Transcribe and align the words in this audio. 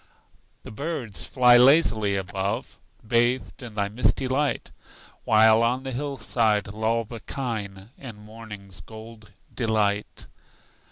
The 0.63 0.71
birds 0.71 1.25
fly 1.25 1.57
lazily 1.57 2.15
above, 2.15 2.79
Bathed 3.07 3.61
in 3.61 3.75
thy 3.75 3.87
misty 3.89 4.27
light, 4.27 4.71
While 5.25 5.61
on 5.61 5.83
the 5.83 5.91
hillside 5.91 6.65
loll 6.69 7.05
the 7.05 7.19
kine 7.19 7.91
In 7.99 8.15
morning's 8.15 8.81
gold 8.81 9.33
delight. 9.53 10.25